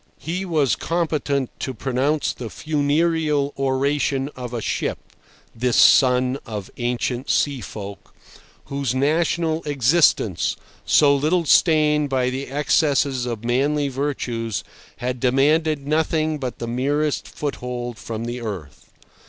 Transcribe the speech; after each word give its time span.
He 0.17 0.45
was 0.45 0.75
competent 0.75 1.51
to 1.59 1.75
pronounce 1.75 2.33
the 2.33 2.49
funereal 2.49 3.53
oration 3.55 4.31
of 4.35 4.51
a 4.51 4.59
ship, 4.59 4.97
this 5.53 5.77
son 5.77 6.39
of 6.43 6.71
ancient 6.77 7.29
sea 7.29 7.61
folk, 7.61 8.11
whose 8.65 8.95
national 8.95 9.61
existence, 9.65 10.55
so 10.87 11.15
little 11.15 11.45
stained 11.45 12.09
by 12.09 12.31
the 12.31 12.47
excesses 12.47 13.27
of 13.27 13.43
manly 13.45 13.89
virtues, 13.89 14.63
had 14.97 15.19
demanded 15.19 15.85
nothing 15.85 16.39
but 16.39 16.57
the 16.57 16.65
merest 16.67 17.27
foothold 17.27 17.99
from 17.99 18.25
the 18.25 18.41
earth. 18.41 18.89